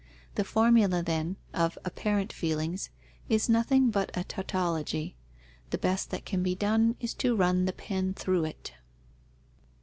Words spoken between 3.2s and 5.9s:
is nothing but a tautology. The